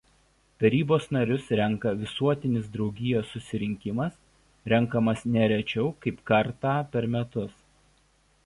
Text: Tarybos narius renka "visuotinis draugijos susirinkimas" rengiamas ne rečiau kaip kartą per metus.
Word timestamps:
Tarybos 0.61 1.03
narius 1.15 1.43
renka 1.59 1.91
"visuotinis 1.99 2.71
draugijos 2.77 3.29
susirinkimas" 3.35 4.17
rengiamas 4.75 5.23
ne 5.37 5.45
rečiau 5.53 5.93
kaip 6.07 6.25
kartą 6.33 6.73
per 6.97 7.13
metus. 7.19 7.55